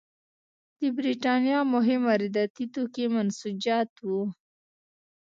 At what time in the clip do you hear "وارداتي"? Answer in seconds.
2.09-2.65